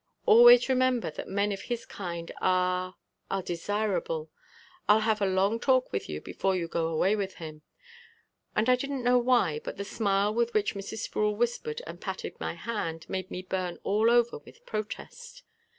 Always 0.25 0.67
remember 0.67 1.11
that 1.11 1.27
men 1.27 1.51
of 1.51 1.61
his 1.61 1.85
kind 1.85 2.31
are 2.41 2.95
are 3.29 3.43
desirable. 3.43 4.31
I'll 4.89 5.01
have 5.01 5.21
a 5.21 5.27
long 5.27 5.59
talk 5.59 5.91
with 5.91 6.09
you 6.09 6.19
before 6.19 6.55
you 6.55 6.67
go 6.67 6.87
away 6.87 7.15
with 7.15 7.35
him." 7.35 7.61
And 8.55 8.67
I 8.67 8.75
didn't 8.75 9.03
know 9.03 9.19
why, 9.19 9.59
but 9.63 9.77
the 9.77 9.85
smile 9.85 10.33
with 10.33 10.55
which 10.55 10.73
Mrs. 10.73 11.01
Sproul 11.03 11.35
whispered 11.35 11.83
and 11.85 12.01
patted 12.01 12.39
my 12.39 12.53
hand 12.55 13.07
made 13.09 13.29
me 13.29 13.43
burn 13.43 13.77
all 13.83 14.09
over 14.09 14.39
with 14.39 14.65
protest. 14.65 15.43